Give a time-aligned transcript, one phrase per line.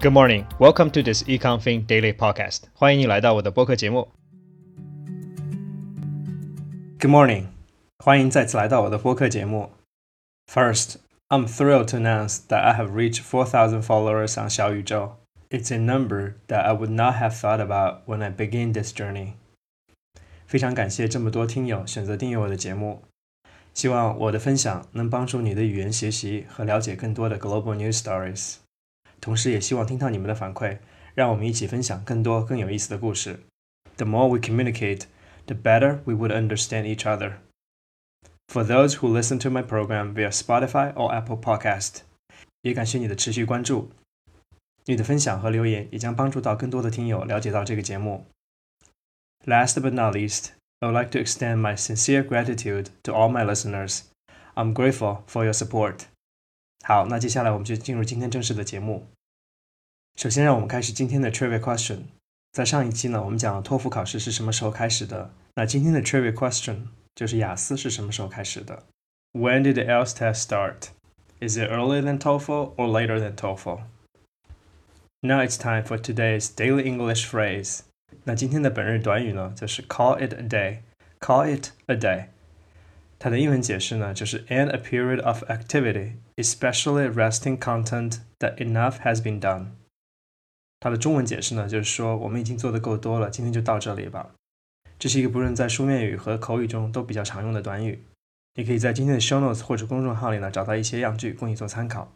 [0.00, 0.46] Good morning.
[0.58, 2.64] Welcome to this EconFin Daily Podcast.
[2.74, 4.08] 欢迎你来到我的播客节目。
[7.00, 7.46] Good morning.
[7.98, 9.70] 欢迎再次来到我的播客节目。
[10.46, 10.96] First,
[11.28, 15.16] I'm thrilled to announce that I have reached 4,000 followers on 小宇宙。
[15.50, 19.34] It's a number that I would not have thought about when I began this journey.
[20.46, 23.02] 非常感谢这么多听友选择订阅我的节目。
[23.72, 28.56] 希望我的分享能帮助你的语言学习和了解更多的 global news stories。
[29.20, 30.78] 同时，也希望听到你们的反馈，
[31.14, 33.40] 让我们一起分享更多更有意思的故事。
[33.96, 35.04] The more we communicate,
[35.46, 37.38] the better we would understand each other.
[38.48, 42.00] For those who listen to my program via Spotify or Apple Podcast，
[42.62, 43.90] 也感谢你的持续关注。
[44.84, 48.26] 你的分享和留言也将帮助到更多的听友了解到这个节目。
[49.46, 50.48] Last but not least,
[50.80, 54.02] I would like to extend my sincere gratitude to all my listeners.
[54.54, 56.00] I'm grateful for your support.
[56.83, 59.07] 好，那接下来我们就进入今天正式的节目。
[60.15, 62.03] 首先，让我们开始今天的 trivia question。
[62.51, 65.31] 在上一期呢，我们讲了托福考试是什么时候开始的。
[65.55, 68.83] 那今天的 trivia question 就是雅思是什么时候开始的
[69.33, 70.89] ？When did the IELTS test start?
[71.39, 73.81] Is it earlier than TOEFL or later than TOEFL?
[75.21, 77.81] Now it's time for today's daily English phrase.
[78.23, 80.79] 那今天的本日短语呢，就是 call it a day。
[81.19, 82.27] call it a day。
[83.19, 89.71] 它的英文解释呢，就是 end a period of activity, especially resting content that enough has been done。
[90.79, 94.31] 它的中文解释呢，就是说我们已经做的够多了，今天就到这里吧。
[94.97, 98.03] 这是一个不论在书面语和口语中都比较常用的短语。
[98.55, 102.13] 你可以在今天的 show notes 或者公众号里呢找到一些样句供你做参考。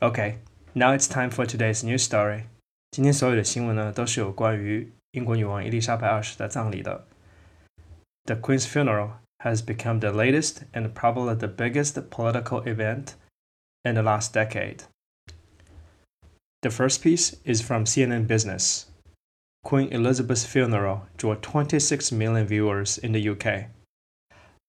[0.00, 2.44] OK，now it's time for today's news story.
[2.90, 7.06] 今天所有的新闻呢，都是有关于英国女王伊丽莎白二世的葬礼的。
[8.30, 13.16] The Queen's funeral has become the latest and probably the biggest political event
[13.84, 14.84] in the last decade.
[16.62, 18.86] The first piece is from CNN Business.
[19.64, 23.64] Queen Elizabeth's funeral drew 26 million viewers in the UK.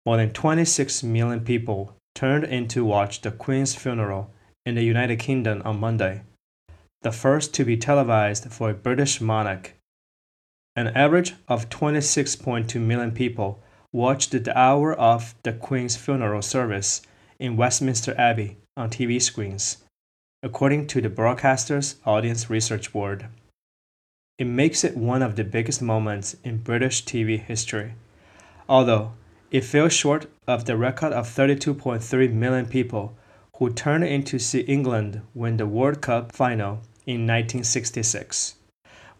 [0.07, 4.31] More than 26 million people turned in to watch the Queen's funeral
[4.66, 6.23] in the United Kingdom on Monday
[7.03, 9.73] the first to be televised for a British monarch.
[10.75, 13.59] An average of 26.2 million people
[13.91, 17.01] watched the hour of the Queen's funeral service
[17.39, 19.83] in Westminster Abbey on TV screens,
[20.41, 23.25] according to the Broadcasters Audience Research Board.
[24.37, 27.95] It makes it one of the biggest moments in British TV history,
[28.69, 29.11] although
[29.51, 33.17] it fell short of the record of 32.3 million people
[33.57, 38.55] who turned in to see England win the World Cup final in 1966,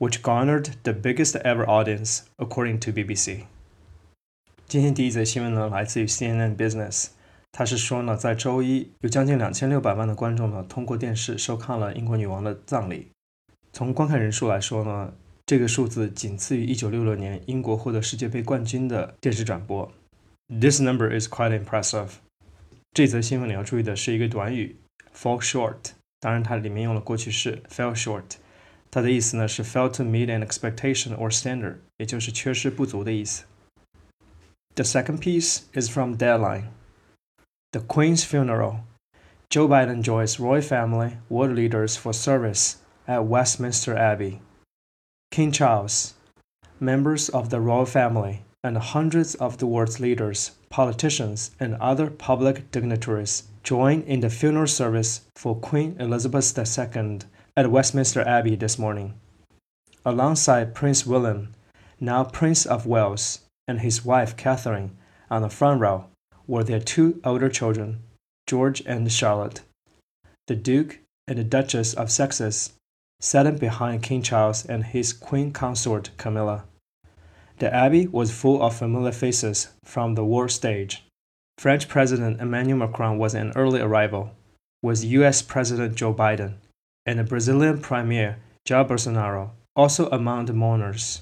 [0.02, 3.42] which garnered the biggest ever audience, according to BBC.
[4.68, 7.10] 今天第一则新闻呢，来自于 CNN Business。
[7.52, 13.10] 它是说呢，在周一有将近两千六百万的观众呢，通过电视收看了英国女王的葬礼。
[13.72, 15.14] 从观看人数来说呢，
[15.46, 19.92] 这个数字仅次于1966年英国获得世界杯冠军的电视转播。
[20.48, 22.10] This number is quite impressive。
[22.92, 24.78] 这则新闻里要注意的是一个短语
[25.16, 25.92] fall short。
[26.20, 28.24] 当然，它里面用了过去式 fell short，
[28.91, 33.45] 它的意思呢是 fail to meet an expectation or standard，也就是缺失不足的意思。
[34.75, 36.69] The second piece is from Deadline.
[37.73, 38.81] The Queen's funeral.
[39.49, 44.41] Joe Biden joins royal family world leaders for service at Westminster Abbey.
[45.31, 46.15] King Charles,
[46.81, 52.71] members of the royal family, and hundreds of the world's leaders, politicians, and other public
[52.71, 57.21] dignitaries joined in the funeral service for Queen Elizabeth II
[57.58, 59.14] at Westminster Abbey this morning.
[60.06, 61.54] Alongside Prince William,
[62.00, 64.98] now Prince of Wales, and his wife Catherine
[65.30, 66.06] on the front row
[66.48, 68.00] were their two older children,
[68.48, 69.62] George and Charlotte.
[70.48, 72.74] The Duke and the Duchess of Sussex
[73.20, 76.64] sat behind King Charles and his queen consort Camilla.
[77.60, 81.04] The abbey was full of familiar faces from the world stage.
[81.60, 84.32] French President Emmanuel Macron was an early arrival,
[84.82, 86.56] with US President Joe Biden
[87.06, 91.18] and Brazilian Premier Jair Bolsonaro also among the mourners.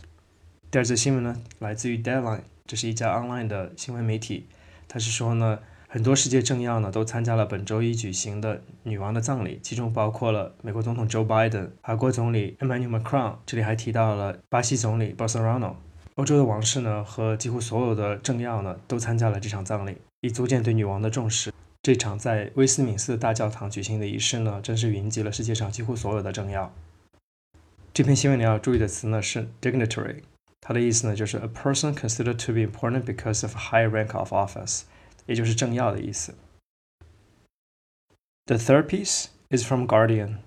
[0.70, 4.48] 第二则新闻呢，来自于 Deadline，这是一家 online 的新闻媒体。
[4.88, 15.76] 他是说呢，很多世界政要呢都参加了本周一举行的女王的葬礼，其中包括了美国总统 Joe Biden、法国总理 Emmanuel Macron，这里还提到了巴西总理 Bolsonaro。
[16.16, 19.96] 欧洲的王室呢和几乎所有的政要呢都参加了这场葬礼。
[20.22, 21.50] 以足见对女王的重视。
[21.88, 26.73] 这场在威斯敏斯特大教堂举行的仪式呢，真是云集了世界上几乎所有的政要。
[27.93, 30.23] 这篇新闻里要注意的词呢是 dignitary，
[30.61, 34.82] 它的意思呢就是 a person considered to be important because of high rank of office，
[35.26, 36.35] 也就是政要的意思。
[38.46, 40.38] The third piece is from Guardian.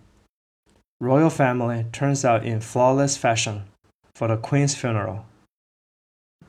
[0.99, 3.63] royal family turns out in flawless fashion
[4.15, 5.25] for the Queen's funeral.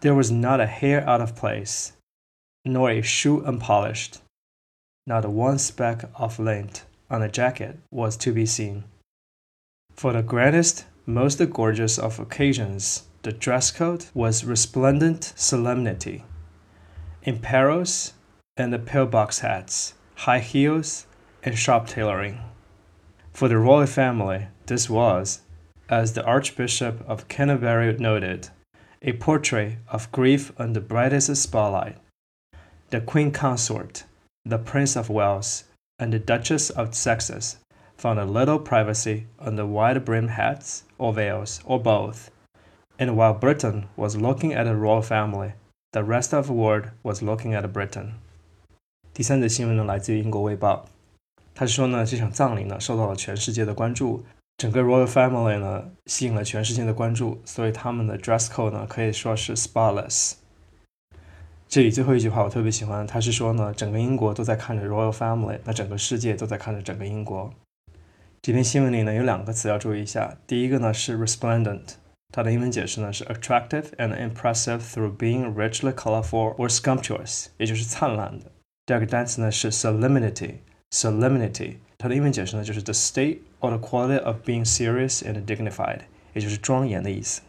[0.00, 1.92] There was not a hair out of place,
[2.64, 4.20] nor a shoe unpolished.
[5.05, 8.85] Not one speck of lint on the jacket was to be seen.
[9.95, 16.23] For the grandest, most gorgeous of occasions, the dress code was resplendent solemnity.
[17.23, 18.13] In perils
[18.55, 21.05] and the pillbox hats, high heels,
[21.43, 22.39] and sharp tailoring.
[23.33, 25.41] For the royal family, this was,
[25.89, 28.49] as the Archbishop of Canterbury noted,
[29.01, 31.97] a portrait of grief under brightest spotlight.
[32.89, 34.05] The Queen Consort,
[34.44, 35.64] the Prince of Wales,
[35.98, 37.56] and the Duchess of Sussex
[37.96, 42.30] found a little privacy under wide brimmed hats or veils or both.
[42.98, 45.52] And while Britain was looking at the royal family,
[45.92, 48.14] the rest of the world was looking at Britain.
[49.12, 50.86] 第三则新闻呢，来自于英国卫报。
[51.54, 54.24] 他是说呢，这场葬礼呢受到了全世界的关注，
[54.56, 60.34] 整个 royal family 呢吸引了全世界的关注，所以他们的 dress code 呢可以说是 spotless。
[61.72, 67.52] 这里最后一句话我特别喜欢，他是说呢，整个英国都在看着 royal family，那整个世界都在看着整个英国。
[68.40, 71.96] 这篇新闻里呢有两个词要注意一下，第一个呢是 resplendent，
[72.32, 78.46] 它的英文解释呢是 attractive and impressive through being richly colorful or sumptuous，也就是灿烂的。
[78.86, 86.00] 第二个单词呢是 solemnity。solemnity，它的英文解释呢就是 the state or the quality of being serious and dignified，
[86.32, 87.42] 也就是庄严的意思。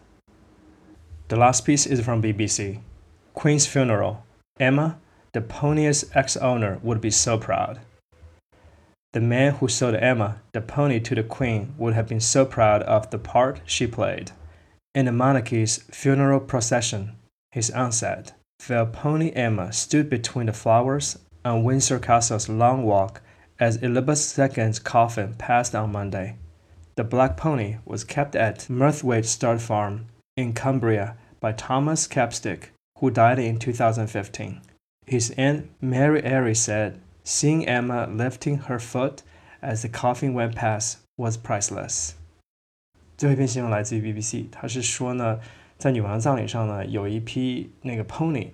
[1.29, 2.79] The last piece is from BBC.
[3.34, 4.24] Queen's funeral.
[4.58, 4.98] Emma,
[5.32, 7.80] the pony's ex-owner, would be so proud.
[9.12, 12.82] The man who sold Emma, the pony, to the Queen would have been so proud
[12.84, 14.32] of the part she played.
[14.94, 17.16] In the monarchy's funeral procession,
[17.52, 23.20] his aunt said, Fell pony Emma stood between the flowers on Windsor Castle's long walk
[23.60, 26.36] as Elizabeth II's coffin passed on Monday.
[26.96, 33.09] The black pony was kept at Murthwaite Stud Farm in Cumbria by Thomas Capstick, who
[33.11, 34.61] died in 2015.
[35.05, 39.23] His aunt Mary Airy said, Seeing Emma lifting her foot
[39.61, 42.13] as the coffin went past was priceless.
[43.17, 45.39] 最后一篇新闻来自于 BBC，他是说呢，
[45.77, 48.49] 在女王葬礼上呢，有一批那个 pony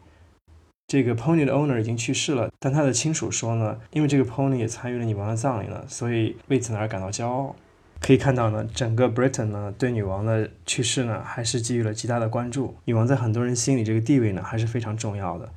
[0.87, 7.55] 这个 pony 的 owner 已经去世了，但他的亲属说呢，因为这个 pony 也参与了女王的葬礼呢，所以为此而感到骄傲。
[8.00, 12.76] 可以看到呢，整个 Britain 呢对女王的去世呢还是给予了极大的关注。
[12.86, 15.52] 女王在很多人心里这个地位呢还是非常重要的。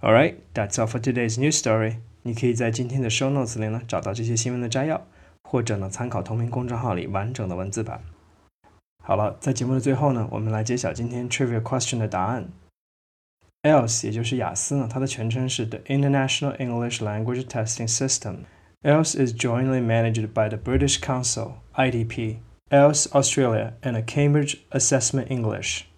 [0.00, 1.96] All right, that's all for today's news story。
[2.22, 5.06] 你可以在今天的 show notes 里呢找到这些新闻的摘要，
[5.42, 8.00] 或者呢参考同名公众号里完整的文字版。
[9.04, 12.48] 好了，在节目的最后呢，我们来揭晓今天 trivia question 的答案。
[13.62, 18.36] IELTS 也就是雅思呢，它的全称是 The International English Language Testing System。
[18.84, 22.38] IELTS is jointly managed by the British Council, IDP,
[22.70, 25.88] IELTS Australia, and Cambridge Assessment English.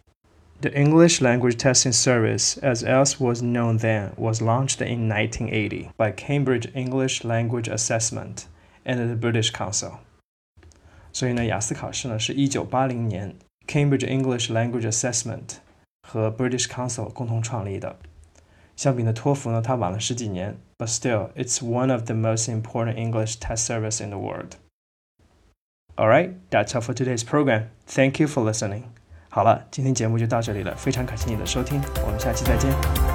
[0.62, 6.11] The English Language Testing Service, as IELTS was known then, was launched in 1980 by
[6.11, 8.47] Cambridge English Language Assessment
[8.87, 9.99] and the British Council.
[11.12, 13.35] 所以呢，雅思考试呢是一九八零年
[13.67, 15.56] Cambridge English Language Assessment
[16.09, 17.99] 和 British Council 共同创立的。
[18.80, 24.58] 相比呢，托福呢，它晚了十几年，but still it's one of the most important English test service in the world.
[25.96, 27.67] Alright, that's all for today's program.
[27.88, 28.84] Thank you for listening.
[29.29, 33.09] 好了，今天节目就到这里了，非常感谢你的收听，我们下期再见。